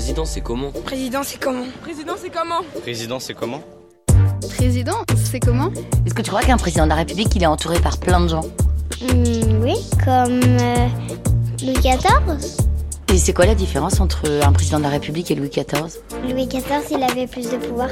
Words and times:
Président, 0.00 0.24
c'est 0.24 0.40
comment 0.40 0.70
Président, 0.86 1.22
c'est 1.22 1.38
comment 1.38 1.66
Président, 1.82 2.14
c'est 2.16 2.30
comment 2.30 2.60
Président, 2.80 3.20
c'est 3.20 3.34
comment 3.34 3.62
Président, 4.56 4.96
c'est 5.14 5.40
comment 5.40 5.70
Est-ce 6.06 6.14
que 6.14 6.22
tu 6.22 6.30
crois 6.30 6.40
qu'un 6.40 6.56
président 6.56 6.84
de 6.84 6.88
la 6.88 6.94
République, 6.94 7.28
il 7.36 7.42
est 7.42 7.46
entouré 7.46 7.78
par 7.80 7.98
plein 8.00 8.18
de 8.22 8.28
gens 8.28 8.40
Hmm, 9.02 9.62
Oui, 9.62 9.74
comme 10.02 10.40
euh, 10.40 10.86
Louis 11.62 11.74
XIV. 11.74 12.56
Et 13.12 13.18
c'est 13.18 13.34
quoi 13.34 13.44
la 13.44 13.54
différence 13.54 14.00
entre 14.00 14.26
un 14.42 14.52
président 14.54 14.78
de 14.78 14.84
la 14.84 14.88
République 14.88 15.30
et 15.32 15.34
Louis 15.34 15.50
XIV 15.50 16.00
Louis 16.24 16.46
XIV, 16.46 16.62
il 16.92 17.02
avait 17.02 17.26
plus 17.26 17.50
de 17.50 17.58
pouvoir. 17.58 17.90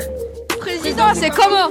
Président, 0.59 1.13
c'est 1.13 1.29
comment 1.29 1.69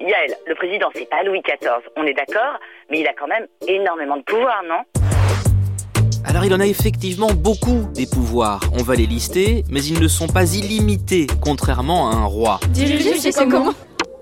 Yael, 0.00 0.34
le 0.48 0.56
président, 0.56 0.88
c'est 0.92 1.08
pas 1.08 1.22
Louis 1.22 1.40
XIV, 1.42 1.70
on 1.96 2.02
est 2.04 2.14
d'accord, 2.14 2.58
mais 2.90 2.98
il 2.98 3.06
a 3.06 3.12
quand 3.16 3.28
même 3.28 3.46
énormément 3.68 4.16
de 4.16 4.22
pouvoir, 4.24 4.60
non? 4.68 4.82
Alors 6.32 6.46
il 6.46 6.54
en 6.54 6.60
a 6.60 6.66
effectivement 6.66 7.30
beaucoup 7.30 7.86
des 7.92 8.06
pouvoirs, 8.06 8.62
on 8.72 8.82
va 8.82 8.94
les 8.94 9.04
lister, 9.04 9.66
mais 9.68 9.84
ils 9.84 10.00
ne 10.00 10.08
sont 10.08 10.28
pas 10.28 10.54
illimités, 10.54 11.26
contrairement 11.42 12.10
à 12.10 12.14
un 12.14 12.24
roi. 12.24 12.58
Diriger, 12.70 13.18
c'est 13.18 13.34
comment 13.34 13.74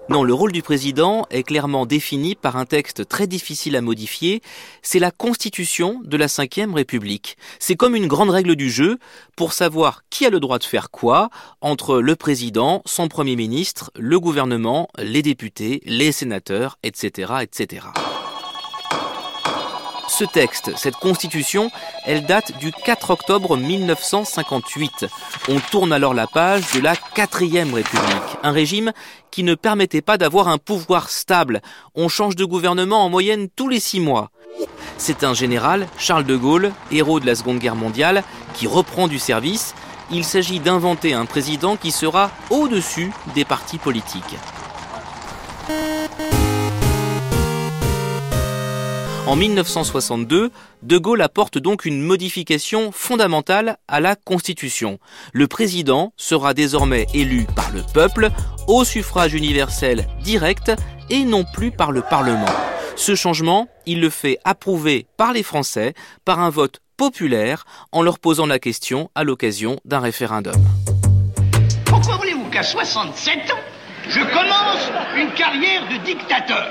Non, 0.09 0.25
le 0.25 0.35
rôle 0.35 0.51
du 0.51 0.61
président 0.61 1.25
est 1.31 1.45
clairement 1.45 1.87
défini 1.87 2.35
par 2.35 2.57
un 2.57 2.65
texte 2.65 3.07
très 3.07 3.29
difficile 3.29 3.77
à 3.77 3.81
modifier, 3.81 4.43
c'est 4.83 4.99
la 4.99 5.13
constitution 5.13 6.01
de 6.05 6.17
la 6.17 6.27
Ve 6.27 6.75
République. 6.75 7.37
C'est 7.61 7.77
comme 7.77 7.95
une 7.95 8.09
grande 8.09 8.31
règle 8.31 8.57
du 8.57 8.71
jeu 8.71 8.99
pour 9.37 9.53
savoir 9.53 10.03
qui 10.11 10.27
a 10.27 10.31
le 10.31 10.41
droit 10.41 10.59
de 10.59 10.65
faire 10.65 10.91
quoi 10.91 11.31
entre 11.61 12.01
le 12.01 12.17
président, 12.17 12.83
son 12.87 13.07
premier 13.07 13.37
ministre, 13.37 13.93
le 13.97 14.19
gouvernement, 14.19 14.89
les 14.99 15.23
députés, 15.23 15.81
les 15.85 16.11
sénateurs, 16.11 16.77
etc., 16.83 17.35
etc. 17.43 17.87
Ce 20.21 20.27
texte, 20.27 20.73
cette 20.77 20.97
constitution, 20.97 21.71
elle 22.05 22.27
date 22.27 22.53
du 22.59 22.73
4 22.73 23.09
octobre 23.09 23.57
1958. 23.57 25.07
On 25.49 25.59
tourne 25.61 25.95
alors 25.95 26.13
la 26.13 26.27
page 26.27 26.73
de 26.75 26.81
la 26.81 26.95
quatrième 26.95 27.73
république, 27.73 28.37
un 28.43 28.51
régime 28.51 28.93
qui 29.31 29.45
ne 29.45 29.55
permettait 29.55 30.03
pas 30.03 30.19
d'avoir 30.19 30.49
un 30.49 30.59
pouvoir 30.59 31.09
stable. 31.09 31.63
On 31.95 32.09
change 32.11 32.37
de 32.37 32.45
gouvernement 32.45 33.03
en 33.03 33.09
moyenne 33.09 33.49
tous 33.57 33.71
les 33.71 33.81
six 33.81 33.99
mois. 33.99 34.31
C'est 34.99 35.25
un 35.25 35.33
général, 35.33 35.87
Charles 35.97 36.25
de 36.25 36.37
Gaulle, 36.37 36.73
héros 36.93 37.19
de 37.19 37.25
la 37.25 37.35
Seconde 37.35 37.59
Guerre 37.59 37.75
mondiale, 37.75 38.23
qui 38.53 38.67
reprend 38.67 39.09
du 39.09 39.19
service. 39.19 39.75
Il 40.11 40.27
s'agit 40.27 40.61
d'inventer 40.61 41.15
un 41.15 41.25
président 41.25 41.77
qui 41.77 41.93
sera 41.93 42.31
au-dessus 42.51 43.11
des 43.35 43.47
partis 43.47 43.79
politiques. 43.79 44.37
En 49.31 49.37
1962, 49.37 50.51
De 50.83 50.99
Gaulle 50.99 51.23
apporte 51.23 51.57
donc 51.57 51.85
une 51.85 52.03
modification 52.03 52.91
fondamentale 52.91 53.77
à 53.87 54.01
la 54.01 54.17
Constitution. 54.17 54.99
Le 55.33 55.47
président 55.47 56.13
sera 56.17 56.53
désormais 56.53 57.07
élu 57.15 57.47
par 57.55 57.71
le 57.71 57.83
peuple, 57.95 58.31
au 58.67 58.83
suffrage 58.83 59.33
universel 59.33 60.09
direct 60.25 60.73
et 61.11 61.23
non 61.23 61.45
plus 61.45 61.71
par 61.71 61.93
le 61.93 62.03
Parlement. 62.03 62.53
Ce 62.97 63.15
changement, 63.15 63.69
il 63.87 64.01
le 64.01 64.11
fait 64.11 64.41
approuver 64.43 65.07
par 65.17 65.33
les 65.33 65.45
Français 65.45 65.95
par 66.25 66.41
un 66.41 66.51
vote 66.51 66.81
populaire 66.97 67.67
en 67.93 68.03
leur 68.03 68.19
posant 68.19 68.47
la 68.47 68.59
question 68.59 69.13
à 69.15 69.23
l'occasion 69.23 69.79
d'un 69.85 70.01
référendum. 70.01 70.61
Pourquoi 71.85 72.17
voulez-vous 72.17 72.51
qu'à 72.51 72.65
67 72.65 73.53
ans, 73.53 73.61
je 74.09 74.23
commence 74.23 74.91
une 75.17 75.33
carrière 75.35 75.89
de 75.89 76.05
dictateur? 76.05 76.67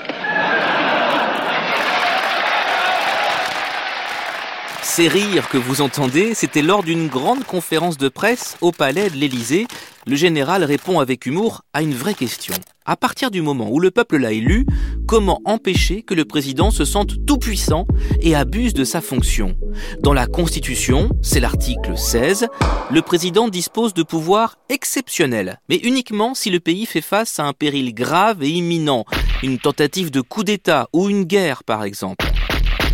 Ces 5.00 5.08
rires 5.08 5.48
que 5.48 5.58
vous 5.58 5.80
entendez, 5.80 6.34
c'était 6.34 6.62
lors 6.62 6.84
d'une 6.84 7.08
grande 7.08 7.46
conférence 7.46 7.98
de 7.98 8.10
presse 8.10 8.58
au 8.60 8.74
palais 8.74 9.10
de 9.10 9.16
l'Élysée. 9.16 9.66
Le 10.06 10.18
général 10.18 10.66
répond 10.66 11.00
avec 11.00 11.26
humour 11.26 11.62
à 11.72 11.82
une 11.82 11.94
vraie 11.94 12.14
question. 12.14 12.54
À 12.86 12.98
partir 12.98 13.32
du 13.32 13.42
moment 13.42 13.70
où 13.72 13.80
le 13.80 13.92
peuple 13.92 14.18
l'a 14.18 14.34
élu, 14.34 14.66
comment 15.08 15.40
empêcher 15.46 16.04
que 16.04 16.14
le 16.14 16.26
président 16.26 16.70
se 16.70 16.84
sente 16.84 17.26
tout 17.26 17.38
puissant 17.38 17.88
et 18.20 18.36
abuse 18.36 18.74
de 18.74 18.84
sa 18.84 19.00
fonction? 19.00 19.56
Dans 20.02 20.12
la 20.12 20.28
Constitution, 20.28 21.12
c'est 21.22 21.40
l'article 21.40 21.98
16, 21.98 22.48
le 22.92 23.02
président 23.02 23.48
dispose 23.48 23.94
de 23.94 24.04
pouvoirs 24.04 24.58
exceptionnels, 24.68 25.62
mais 25.70 25.78
uniquement 25.78 26.34
si 26.34 26.50
le 26.50 26.60
pays 26.60 26.86
fait 26.86 27.00
face 27.00 27.40
à 27.40 27.46
un 27.46 27.54
péril 27.54 27.94
grave 27.94 28.44
et 28.44 28.50
imminent, 28.50 29.06
une 29.44 29.60
tentative 29.60 30.12
de 30.12 30.20
coup 30.20 30.44
d'État 30.44 30.90
ou 30.92 31.08
une 31.08 31.24
guerre 31.24 31.64
par 31.64 31.86
exemple. 31.86 32.26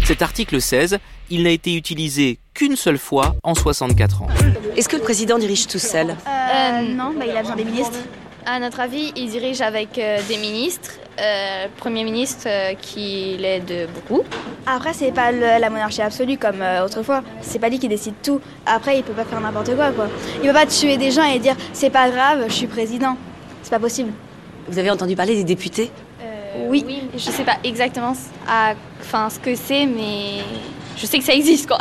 Cet 0.06 0.22
article 0.22 0.62
16, 0.62 1.00
il 1.30 1.44
n'a 1.44 1.50
été 1.52 1.74
utilisé 1.76 2.38
qu'une 2.54 2.76
seule 2.76 2.98
fois 2.98 3.36
en 3.44 3.56
64 3.56 4.22
ans. 4.22 4.28
Est-ce 4.76 4.88
que 4.90 4.96
le 4.96 5.02
président 5.02 5.38
dirige 5.38 5.68
tout 5.68 5.80
seul? 5.80 6.10
Euh, 6.28 6.82
non, 6.96 7.14
bah, 7.18 7.26
il 7.28 7.36
a 7.36 7.42
besoin 7.42 7.56
des 7.56 7.66
ministres. 7.66 7.98
À 8.46 8.60
notre 8.60 8.80
avis, 8.80 9.12
il 9.16 9.30
dirige 9.30 9.62
avec 9.62 9.98
euh, 9.98 10.20
des 10.28 10.38
ministres, 10.38 10.92
euh, 11.20 11.66
Premier 11.78 12.04
ministre 12.04 12.44
euh, 12.46 12.74
qui 12.80 13.36
l'aide 13.40 13.90
beaucoup. 13.96 14.24
Après, 14.68 14.94
c'est 14.94 15.12
pas 15.12 15.32
le- 15.32 15.60
la 15.60 15.70
monarchie 15.72 16.04
absolue 16.04 16.38
comme 16.38 16.62
euh, 16.62 16.86
autrefois. 16.86 17.24
C'est 17.42 17.58
pas 17.58 17.70
lui 17.70 17.80
qui 17.80 17.88
décide 17.88 18.14
tout. 18.22 18.40
Après, 18.68 18.98
il 19.00 19.04
peut 19.04 19.14
pas 19.14 19.26
faire 19.26 19.42
n'importe 19.42 19.76
quoi, 19.76 19.92
quoi. 19.92 20.08
Il 20.44 20.48
peut 20.48 20.54
pas 20.54 20.68
tuer 20.68 20.98
des 20.98 21.10
gens 21.10 21.24
et 21.24 21.40
dire 21.40 21.56
c'est 21.74 21.90
pas 21.90 22.10
grave, 22.12 22.46
je 22.48 22.54
suis 22.54 22.68
président. 22.68 23.18
C'est 23.64 23.72
pas 23.72 23.80
possible. 23.80 24.12
Vous 24.68 24.78
avez 24.78 24.92
entendu 24.92 25.16
parler 25.16 25.34
des 25.36 25.44
députés? 25.44 25.90
Euh, 26.22 26.68
Oui. 26.70 26.86
Je 27.16 27.32
sais 27.32 27.44
pas 27.44 27.58
exactement 27.64 28.14
c- 28.14 28.30
à, 28.48 28.74
enfin, 29.02 29.30
ce 29.32 29.40
que 29.40 29.56
c'est, 29.56 29.88
mais 29.88 30.44
je 30.98 31.06
sais 31.06 31.20
que 31.20 31.26
ça 31.26 31.34
existe, 31.34 31.68
quoi. 31.68 31.80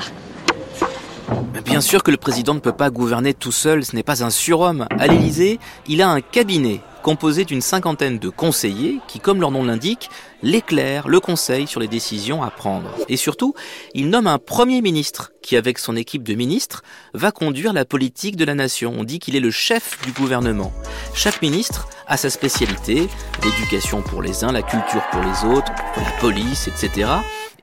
Bien 1.64 1.80
sûr 1.80 2.02
que 2.02 2.10
le 2.10 2.16
président 2.16 2.54
ne 2.54 2.60
peut 2.60 2.72
pas 2.72 2.90
gouverner 2.90 3.32
tout 3.32 3.52
seul, 3.52 3.84
ce 3.84 3.96
n'est 3.96 4.02
pas 4.02 4.22
un 4.22 4.30
surhomme. 4.30 4.86
À 4.98 5.06
l'Élysée, 5.06 5.58
il 5.88 6.02
a 6.02 6.08
un 6.10 6.20
cabinet 6.20 6.80
composé 7.02 7.44
d'une 7.44 7.60
cinquantaine 7.60 8.18
de 8.18 8.28
conseillers 8.28 8.98
qui, 9.08 9.20
comme 9.20 9.40
leur 9.40 9.50
nom 9.50 9.64
l'indique, 9.64 10.08
l'éclairent, 10.42 11.08
le 11.08 11.20
conseillent 11.20 11.66
sur 11.66 11.80
les 11.80 11.88
décisions 11.88 12.42
à 12.42 12.50
prendre. 12.50 12.90
Et 13.08 13.16
surtout, 13.16 13.54
il 13.92 14.08
nomme 14.08 14.26
un 14.26 14.38
premier 14.38 14.80
ministre 14.80 15.32
qui, 15.42 15.56
avec 15.56 15.78
son 15.78 15.96
équipe 15.96 16.22
de 16.22 16.34
ministres, 16.34 16.82
va 17.12 17.30
conduire 17.30 17.72
la 17.72 17.84
politique 17.84 18.36
de 18.36 18.44
la 18.44 18.54
nation. 18.54 18.94
On 18.96 19.04
dit 19.04 19.18
qu'il 19.18 19.36
est 19.36 19.40
le 19.40 19.50
chef 19.50 19.98
du 20.04 20.12
gouvernement. 20.12 20.72
Chaque 21.14 21.42
ministre 21.42 21.88
a 22.06 22.16
sa 22.16 22.30
spécialité, 22.30 23.08
l'éducation 23.42 24.00
pour 24.00 24.22
les 24.22 24.44
uns, 24.44 24.52
la 24.52 24.62
culture 24.62 25.02
pour 25.10 25.22
les 25.22 25.56
autres, 25.56 25.72
la 25.96 26.20
police, 26.20 26.68
etc. 26.68 27.08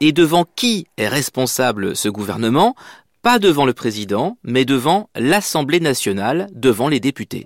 Et 0.03 0.13
devant 0.13 0.45
qui 0.55 0.87
est 0.97 1.07
responsable 1.07 1.95
ce 1.95 2.09
gouvernement? 2.09 2.75
Pas 3.21 3.37
devant 3.37 3.67
le 3.67 3.73
président, 3.73 4.35
mais 4.43 4.65
devant 4.65 5.11
l'Assemblée 5.15 5.79
nationale, 5.79 6.47
devant 6.53 6.87
les 6.87 6.99
députés. 6.99 7.45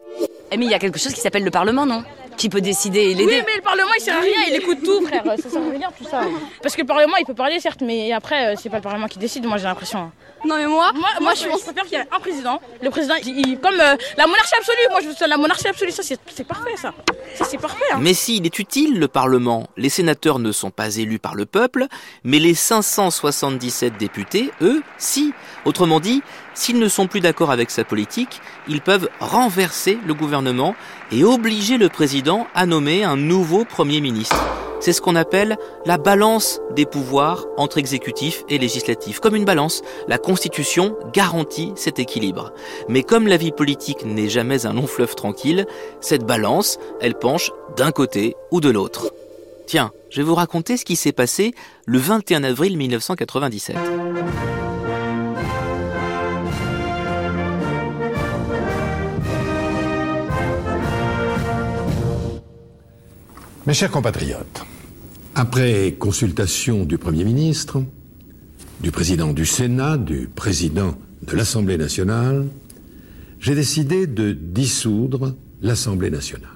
Mais 0.57 0.63
il 0.63 0.71
y 0.71 0.73
a 0.73 0.79
quelque 0.79 0.97
chose 0.97 1.13
qui 1.13 1.19
s'appelle 1.19 1.43
le 1.43 1.51
Parlement, 1.51 1.85
non? 1.85 2.01
Qui 2.37 2.49
peut 2.49 2.61
décider 2.61 2.99
et 2.99 3.13
l'aider 3.13 3.25
Oui, 3.25 3.43
mais 3.45 3.55
le 3.55 3.61
Parlement, 3.61 3.89
il 3.97 4.01
sert 4.03 4.17
à 4.17 4.21
rien, 4.21 4.39
il 4.49 4.55
écoute 4.55 4.79
tout, 4.83 5.05
frère. 5.05 5.23
Ça 5.41 5.49
sert 5.49 5.61
à 5.61 5.69
rien, 5.69 5.89
tout 5.97 6.03
ça. 6.09 6.21
Parce 6.61 6.75
que 6.75 6.81
le 6.81 6.87
Parlement, 6.87 7.15
il 7.17 7.25
peut 7.25 7.33
parler, 7.33 7.59
certes, 7.59 7.81
mais 7.81 8.11
après, 8.11 8.47
euh, 8.53 8.55
c'est 8.61 8.69
pas 8.69 8.77
le 8.77 8.83
Parlement 8.83 9.07
qui 9.07 9.19
décide, 9.19 9.45
moi, 9.45 9.57
j'ai 9.57 9.63
l'impression. 9.65 10.11
Non, 10.45 10.57
mais 10.57 10.67
moi, 10.67 10.91
Moi, 10.93 11.09
moi, 11.21 11.33
je, 11.33 11.43
je 11.43 11.47
préfère 11.63 11.83
qu'il 11.85 11.93
y 11.97 12.01
ait 12.01 12.07
un 12.11 12.19
président. 12.19 12.61
Le 12.81 12.89
président, 12.91 13.15
il- 13.25 13.39
il- 13.47 13.59
comme 13.59 13.79
euh, 13.79 13.95
la 14.17 14.27
monarchie 14.27 14.53
absolue, 14.59 14.77
moi, 14.91 14.99
je 15.01 15.07
veux 15.07 15.13
ça, 15.15 15.25
la 15.27 15.37
monarchie 15.37 15.67
absolue, 15.67 15.91
ça, 15.91 16.03
c'est 16.03 16.43
parfait, 16.43 16.75
ça. 16.77 16.93
Ça, 17.35 17.45
c'est 17.45 17.57
parfait. 17.57 17.83
hein. 17.93 17.97
Mais 18.01 18.13
s'il 18.13 18.45
est 18.45 18.59
utile, 18.59 18.99
le 18.99 19.07
Parlement, 19.07 19.67
les 19.77 19.89
sénateurs 19.89 20.37
ne 20.39 20.51
sont 20.51 20.69
pas 20.71 20.97
élus 20.97 21.17
par 21.19 21.33
le 21.35 21.45
peuple, 21.47 21.87
mais 22.23 22.37
les 22.39 22.53
577 22.53 23.97
députés, 23.97 24.51
eux, 24.61 24.83
si. 24.97 25.33
Autrement 25.65 25.99
dit, 25.99 26.21
s'ils 26.55 26.79
ne 26.79 26.87
sont 26.87 27.07
plus 27.07 27.19
d'accord 27.19 27.51
avec 27.51 27.69
sa 27.69 27.83
politique, 27.83 28.41
ils 28.67 28.81
peuvent 28.81 29.09
renverser 29.19 29.99
le 30.05 30.13
gouvernement 30.13 30.75
et 31.11 31.23
obliger 31.23 31.77
le 31.77 31.89
président 31.89 32.47
à 32.55 32.65
nommer 32.65 33.03
un 33.03 33.17
nouveau 33.17 33.65
Premier 33.65 34.01
ministre. 34.01 34.43
C'est 34.79 34.93
ce 34.93 35.01
qu'on 35.01 35.15
appelle 35.15 35.57
la 35.85 35.97
balance 35.97 36.59
des 36.75 36.85
pouvoirs 36.85 37.45
entre 37.57 37.77
exécutif 37.77 38.43
et 38.49 38.57
législatif. 38.57 39.19
Comme 39.19 39.35
une 39.35 39.45
balance, 39.45 39.81
la 40.07 40.17
Constitution 40.17 40.95
garantit 41.13 41.71
cet 41.75 41.97
équilibre. 41.97 42.53
Mais 42.87 43.01
comme 43.01 43.27
la 43.27 43.37
vie 43.37 43.51
politique 43.51 44.05
n'est 44.05 44.29
jamais 44.29 44.65
un 44.65 44.73
long 44.73 44.85
fleuve 44.85 45.15
tranquille, 45.15 45.65
cette 46.01 46.25
balance, 46.25 46.77
elle 47.01 47.15
penche 47.15 47.51
d'un 47.77 47.91
côté 47.91 48.35
ou 48.51 48.61
de 48.61 48.69
l'autre. 48.69 49.11
Tiens, 49.65 49.91
je 50.11 50.17
vais 50.17 50.23
vous 50.23 50.35
raconter 50.35 50.77
ce 50.77 50.85
qui 50.85 50.95
s'est 50.95 51.11
passé 51.11 51.53
le 51.85 51.97
21 51.97 52.43
avril 52.43 52.77
1997. 52.77 53.75
Mes 63.67 63.73
chers 63.73 63.89
compatriotes, 63.89 64.63
après 65.33 65.95
consultation 65.97 66.83
du 66.85 66.99
Premier 66.99 67.23
ministre, 67.23 67.81
du 68.79 68.91
président 68.91 69.33
du 69.33 69.47
Sénat, 69.47 69.97
du 69.97 70.27
président 70.27 70.93
de 71.23 71.35
l'Assemblée 71.35 71.75
nationale, 71.75 72.45
j'ai 73.39 73.55
décidé 73.55 74.05
de 74.05 74.33
dissoudre 74.33 75.33
l'Assemblée 75.63 76.11
nationale. 76.11 76.51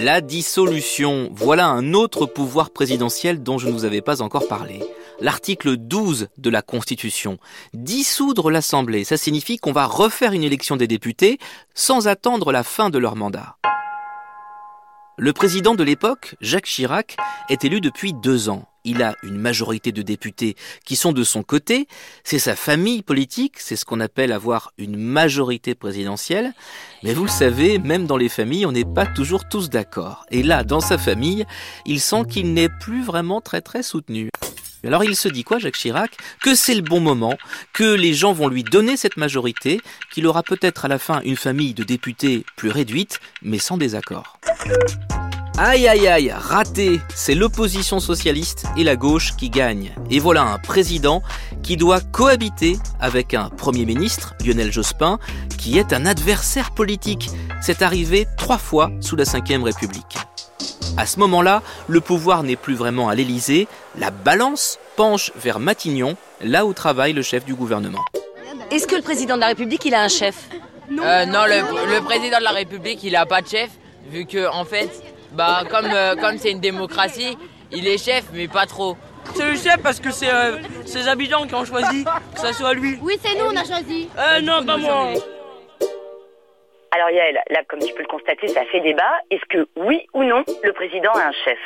La 0.00 0.22
dissolution, 0.22 1.30
voilà 1.34 1.66
un 1.66 1.92
autre 1.92 2.24
pouvoir 2.24 2.70
présidentiel 2.70 3.42
dont 3.42 3.58
je 3.58 3.68
ne 3.68 3.72
vous 3.72 3.84
avais 3.84 4.00
pas 4.00 4.22
encore 4.22 4.48
parlé. 4.48 4.80
l'article 5.20 5.76
12 5.76 6.28
de 6.38 6.48
la 6.48 6.62
Constitution. 6.62 7.38
Dissoudre 7.74 8.50
l'Assemblée, 8.50 9.04
ça 9.04 9.18
signifie 9.18 9.58
qu'on 9.58 9.72
va 9.72 9.84
refaire 9.84 10.32
une 10.32 10.44
élection 10.44 10.76
des 10.76 10.86
députés 10.86 11.38
sans 11.74 12.08
attendre 12.08 12.50
la 12.50 12.62
fin 12.62 12.88
de 12.88 12.98
leur 12.98 13.16
mandat. 13.16 13.56
Le 15.20 15.32
président 15.32 15.74
de 15.74 15.82
l'époque, 15.82 16.36
Jacques 16.40 16.66
Chirac, 16.66 17.16
est 17.48 17.64
élu 17.64 17.80
depuis 17.80 18.12
deux 18.12 18.48
ans. 18.48 18.68
Il 18.84 19.02
a 19.02 19.16
une 19.24 19.36
majorité 19.36 19.90
de 19.90 20.00
députés 20.00 20.54
qui 20.84 20.94
sont 20.94 21.10
de 21.10 21.24
son 21.24 21.42
côté. 21.42 21.88
C'est 22.22 22.38
sa 22.38 22.54
famille 22.54 23.02
politique, 23.02 23.58
c'est 23.58 23.74
ce 23.74 23.84
qu'on 23.84 23.98
appelle 23.98 24.30
avoir 24.30 24.70
une 24.78 24.96
majorité 24.96 25.74
présidentielle. 25.74 26.52
Mais 27.02 27.14
vous 27.14 27.24
le 27.24 27.30
savez, 27.30 27.80
même 27.80 28.06
dans 28.06 28.16
les 28.16 28.28
familles, 28.28 28.64
on 28.64 28.70
n'est 28.70 28.84
pas 28.84 29.06
toujours 29.06 29.48
tous 29.48 29.70
d'accord. 29.70 30.24
Et 30.30 30.44
là, 30.44 30.62
dans 30.62 30.80
sa 30.80 30.98
famille, 30.98 31.46
il 31.84 32.00
sent 32.00 32.22
qu'il 32.30 32.54
n'est 32.54 32.70
plus 32.80 33.02
vraiment 33.02 33.40
très 33.40 33.60
très 33.60 33.82
soutenu. 33.82 34.30
Alors 34.86 35.04
il 35.04 35.16
se 35.16 35.28
dit 35.28 35.44
quoi, 35.44 35.58
Jacques 35.58 35.76
Chirac? 35.76 36.16
Que 36.40 36.54
c'est 36.54 36.74
le 36.74 36.82
bon 36.82 37.00
moment, 37.00 37.36
que 37.72 37.94
les 37.94 38.14
gens 38.14 38.32
vont 38.32 38.48
lui 38.48 38.62
donner 38.62 38.96
cette 38.96 39.16
majorité, 39.16 39.80
qu'il 40.12 40.26
aura 40.26 40.42
peut-être 40.42 40.84
à 40.84 40.88
la 40.88 40.98
fin 40.98 41.20
une 41.22 41.36
famille 41.36 41.74
de 41.74 41.82
députés 41.82 42.44
plus 42.56 42.70
réduite, 42.70 43.20
mais 43.42 43.58
sans 43.58 43.76
désaccord. 43.76 44.38
Aïe 45.60 45.88
aïe 45.88 46.06
aïe, 46.06 46.30
raté 46.30 47.00
C'est 47.16 47.34
l'opposition 47.34 47.98
socialiste 47.98 48.66
et 48.76 48.84
la 48.84 48.94
gauche 48.94 49.34
qui 49.36 49.50
gagnent. 49.50 49.92
Et 50.08 50.20
voilà 50.20 50.42
un 50.44 50.58
président 50.58 51.20
qui 51.64 51.76
doit 51.76 52.00
cohabiter 52.00 52.76
avec 53.00 53.34
un 53.34 53.50
Premier 53.50 53.84
ministre, 53.84 54.34
Lionel 54.44 54.72
Jospin, 54.72 55.18
qui 55.58 55.76
est 55.76 55.92
un 55.92 56.06
adversaire 56.06 56.70
politique. 56.70 57.30
C'est 57.60 57.82
arrivé 57.82 58.28
trois 58.36 58.58
fois 58.58 58.92
sous 59.00 59.16
la 59.16 59.24
Ve 59.24 59.64
République. 59.64 60.16
À 60.98 61.06
ce 61.06 61.20
moment-là, 61.20 61.62
le 61.86 62.00
pouvoir 62.00 62.42
n'est 62.42 62.56
plus 62.56 62.74
vraiment 62.74 63.08
à 63.08 63.14
l'Élysée, 63.14 63.68
la 63.96 64.10
balance 64.10 64.80
penche 64.96 65.30
vers 65.36 65.60
Matignon, 65.60 66.16
là 66.42 66.66
où 66.66 66.72
travaille 66.72 67.12
le 67.12 67.22
chef 67.22 67.44
du 67.44 67.54
gouvernement. 67.54 68.04
Est-ce 68.72 68.88
que 68.88 68.96
le 68.96 69.02
président 69.02 69.36
de 69.36 69.40
la 69.42 69.46
République, 69.46 69.84
il 69.84 69.94
a 69.94 70.02
un 70.02 70.08
chef? 70.08 70.34
Non, 70.90 71.04
euh, 71.04 71.24
non 71.24 71.44
le, 71.46 72.00
président 72.00 72.38
de 72.38 72.42
la 72.42 72.50
République, 72.50 73.04
il 73.04 73.12
n'a 73.12 73.26
pas 73.26 73.42
de 73.42 73.46
chef, 73.46 73.70
vu 74.10 74.26
que, 74.26 74.52
en 74.52 74.64
fait, 74.64 74.90
bah, 75.34 75.62
comme 75.70 75.86
euh, 75.86 76.16
comme 76.16 76.36
c'est 76.36 76.50
une 76.50 76.58
démocratie, 76.58 77.38
il 77.70 77.86
est 77.86 77.98
chef, 77.98 78.24
mais 78.32 78.48
pas 78.48 78.66
trop. 78.66 78.96
C'est 79.36 79.52
le 79.52 79.56
chef 79.56 79.76
parce 79.80 80.00
que 80.00 80.10
c'est 80.10 80.32
euh, 80.32 80.56
ses 80.84 81.06
habitants 81.06 81.46
qui 81.46 81.54
ont 81.54 81.64
choisi 81.64 82.02
que 82.34 82.40
ça 82.40 82.52
soit 82.52 82.74
lui. 82.74 82.98
Oui, 83.02 83.16
c'est 83.22 83.38
nous, 83.38 83.44
on 83.44 83.56
a 83.56 83.64
choisi. 83.64 84.08
Euh, 84.18 84.40
non, 84.40 84.64
pas 84.64 84.76
moi. 84.76 85.12
Alors 86.90 87.10
Yael, 87.10 87.38
là, 87.50 87.60
comme 87.68 87.80
tu 87.80 87.92
peux 87.94 88.02
le 88.02 88.08
constater, 88.08 88.48
ça 88.48 88.64
fait 88.72 88.80
débat. 88.80 89.12
Est-ce 89.30 89.44
que 89.48 89.68
oui 89.76 90.06
ou 90.14 90.24
non, 90.24 90.44
le 90.62 90.72
président 90.72 91.12
a 91.12 91.28
un 91.28 91.32
chef? 91.44 91.58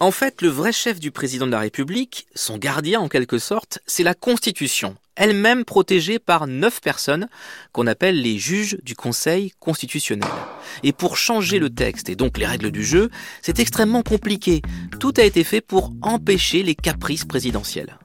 En 0.00 0.10
fait, 0.12 0.42
le 0.42 0.48
vrai 0.48 0.72
chef 0.72 1.00
du 1.00 1.10
président 1.10 1.46
de 1.46 1.52
la 1.52 1.58
République, 1.58 2.26
son 2.34 2.56
gardien 2.56 3.00
en 3.00 3.08
quelque 3.08 3.38
sorte, 3.38 3.80
c'est 3.86 4.04
la 4.04 4.14
Constitution, 4.14 4.94
elle-même 5.16 5.64
protégée 5.64 6.20
par 6.20 6.46
neuf 6.46 6.80
personnes 6.80 7.28
qu'on 7.72 7.88
appelle 7.88 8.20
les 8.22 8.38
juges 8.38 8.78
du 8.84 8.94
Conseil 8.94 9.52
constitutionnel. 9.58 10.30
Et 10.84 10.92
pour 10.92 11.16
changer 11.16 11.58
le 11.58 11.70
texte 11.70 12.08
et 12.08 12.14
donc 12.14 12.38
les 12.38 12.46
règles 12.46 12.70
du 12.70 12.84
jeu, 12.84 13.10
c'est 13.42 13.58
extrêmement 13.58 14.02
compliqué. 14.02 14.62
Tout 15.00 15.14
a 15.18 15.24
été 15.24 15.42
fait 15.42 15.60
pour 15.60 15.90
empêcher 16.02 16.62
les 16.62 16.76
caprices 16.76 17.24
présidentiels. 17.24 17.98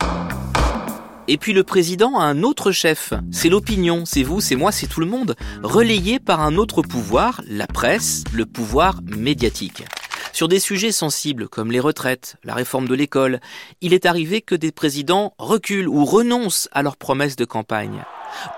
Et 1.30 1.38
puis 1.38 1.54
le 1.54 1.64
président 1.64 2.20
a 2.20 2.26
un 2.26 2.44
autre 2.44 2.72
chef, 2.72 3.14
c'est 3.32 3.48
l'opinion, 3.48 4.04
c'est 4.06 4.24
vous, 4.24 4.42
c'est 4.42 4.58
moi, 4.58 4.74
c'est 4.74 4.88
tout 4.88 5.00
le 5.00 5.06
monde, 5.06 5.36
relayé 5.64 6.20
par 6.20 6.42
un 6.42 6.58
autre 6.58 6.82
pouvoir, 6.82 7.42
la 7.48 7.66
presse, 7.66 8.26
le 8.34 8.46
pouvoir 8.46 9.00
médiatique. 9.06 9.86
Sur 10.34 10.50
des 10.50 10.60
sujets 10.60 10.92
sensibles 10.92 11.48
comme 11.48 11.72
les 11.72 11.80
retraites, 11.80 12.36
la 12.44 12.56
réforme 12.56 12.90
de 12.90 12.96
l'école, 12.96 13.40
il 13.80 13.94
est 13.94 14.06
arrivé 14.06 14.42
que 14.42 14.56
des 14.56 14.74
présidents 14.74 15.34
reculent 15.38 15.88
ou 15.88 16.04
renoncent 16.04 16.68
à 16.74 16.82
leurs 16.82 16.98
promesses 16.98 17.38
de 17.38 17.46
campagne. 17.46 18.04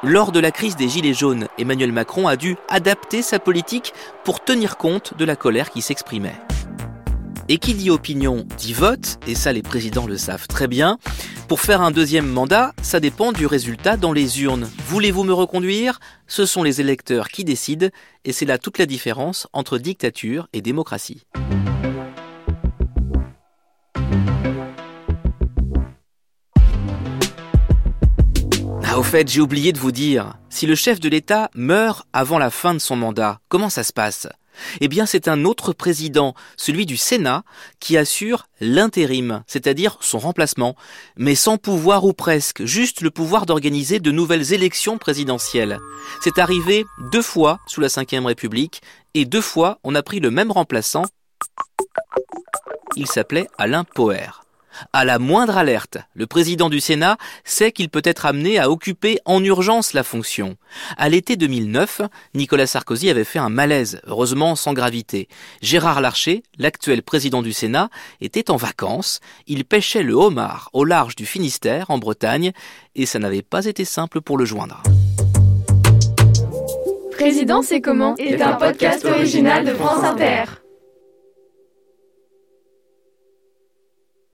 Lors 0.02 0.32
de 0.32 0.40
la 0.40 0.52
crise 0.52 0.76
des 0.76 0.90
Gilets 0.90 1.14
jaunes, 1.14 1.48
Emmanuel 1.60 1.92
Macron 1.92 2.28
a 2.28 2.36
dû 2.36 2.56
adapter 2.70 3.22
sa 3.22 3.38
politique 3.38 3.94
pour 4.24 4.44
tenir 4.44 4.78
compte 4.78 5.16
de 5.18 5.26
la 5.26 5.36
colère 5.36 5.70
qui 5.70 5.84
s'exprimait. 5.84 6.40
Et 7.48 7.60
qui 7.60 7.76
dit 7.76 7.92
opinion 7.92 8.48
dit 8.58 8.74
vote, 8.74 9.20
et 9.28 9.36
ça 9.36 9.54
les 9.54 9.62
présidents 9.62 10.08
le 10.08 10.18
savent 10.18 10.48
très 10.48 10.68
bien. 10.68 10.98
Pour 11.48 11.62
faire 11.62 11.82
un 11.82 11.92
deuxième 11.92 12.28
mandat, 12.28 12.74
ça 12.82 13.00
dépend 13.00 13.32
du 13.32 13.46
résultat 13.46 13.98
dans 13.98 14.14
les 14.14 14.42
urnes. 14.42 14.68
Voulez-vous 14.88 15.24
me 15.24 15.32
reconduire? 15.32 16.00
Ce 16.26 16.48
sont 16.48 16.64
les 16.64 16.82
électeurs 16.82 17.28
qui 17.28 17.44
décident, 17.44 17.90
et 18.24 18.32
c'est 18.32 18.46
là 18.46 18.58
toute 18.58 18.80
la 18.80 18.88
différence 18.88 19.48
entre 19.54 19.78
dictature 19.78 20.48
et 20.54 20.62
démocratie. 20.62 21.28
Ah, 28.84 28.98
au 28.98 29.04
fait, 29.04 29.28
j'ai 29.28 29.42
oublié 29.42 29.72
de 29.72 29.78
vous 29.78 29.92
dire, 29.92 30.40
si 30.50 30.66
le 30.66 30.74
chef 30.74 31.00
de 31.00 31.10
l'État 31.10 31.52
meurt 31.54 32.08
avant 32.12 32.40
la 32.40 32.50
fin 32.50 32.74
de 32.74 32.80
son 32.80 32.96
mandat, 32.96 33.40
comment 33.50 33.70
ça 33.70 33.84
se 33.84 33.94
passe? 33.94 34.28
Eh 34.82 34.88
bien, 34.88 35.06
c'est 35.06 35.28
un 35.28 35.46
autre 35.46 35.74
président, 35.74 36.36
celui 36.58 36.86
du 36.86 36.98
Sénat, 36.98 37.44
qui 37.80 37.98
assure 37.98 38.48
l'intérim, 38.60 39.44
c'est-à-dire 39.48 39.98
son 40.02 40.20
remplacement, 40.20 40.76
mais 41.18 41.36
sans 41.36 41.58
pouvoir 41.58 42.06
ou 42.06 42.14
presque, 42.14 42.64
juste 42.66 43.02
le 43.02 43.12
pouvoir 43.12 43.46
d'organiser 43.46 44.00
de 44.00 44.12
nouvelles 44.12 44.54
élections 44.54 44.98
présidentielles. 44.98 45.80
C'est 46.22 46.40
arrivé 46.40 46.86
deux 47.12 47.22
fois 47.22 47.60
sous 47.68 47.82
la 47.82 47.88
Ve 47.88 48.26
République, 48.26 48.82
et 49.14 49.26
deux 49.26 49.42
fois 49.42 49.80
on 49.84 49.96
a 49.96 50.04
pris 50.04 50.20
le 50.20 50.32
même 50.32 50.52
remplaçant. 50.52 51.04
Il 52.96 53.08
s'appelait 53.08 53.48
Alain 53.58 53.84
Poher. 53.84 54.45
À 54.94 55.06
la 55.06 55.20
moindre 55.20 55.58
alerte, 55.58 55.98
le 56.14 56.28
président 56.28 56.70
du 56.70 56.80
Sénat 56.80 57.18
sait 57.44 57.72
qu'il 57.72 57.90
peut 57.90 58.02
être 58.04 58.26
amené 58.26 58.60
à 58.60 58.70
occuper 58.70 59.20
en 59.26 59.44
urgence 59.44 59.94
la 59.94 60.04
fonction. 60.04 60.58
À 60.98 61.10
l'été 61.10 61.36
2009, 61.36 62.02
Nicolas 62.34 62.68
Sarkozy 62.68 63.10
avait 63.10 63.24
fait 63.24 63.40
un 63.40 63.50
malaise, 63.50 64.02
heureusement 64.06 64.56
sans 64.56 64.74
gravité. 64.74 65.28
Gérard 65.62 66.02
Larcher, 66.02 66.44
l'actuel 66.58 67.04
président 67.04 67.42
du 67.42 67.54
Sénat, 67.54 67.90
était 68.22 68.52
en 68.52 68.58
vacances. 68.58 69.20
Il 69.48 69.66
pêchait 69.66 70.04
le 70.04 70.14
homard 70.14 70.70
au 70.74 70.84
large 70.84 71.16
du 71.16 71.26
Finistère, 71.26 71.90
en 71.90 71.98
Bretagne, 71.98 72.52
et 72.96 73.06
ça 73.06 73.20
n'avait 73.20 73.42
pas 73.42 73.66
été 73.66 73.86
simple 73.86 74.22
pour 74.22 74.38
le 74.38 74.46
joindre. 74.46 74.82
Président, 77.12 77.62
c'est 77.62 77.82
comment? 77.82 78.16
Est 78.18 78.42
un 78.42 78.54
podcast 78.54 79.06
original 79.06 79.66
de 79.66 79.74
France 79.74 80.04
Inter. 80.04 80.44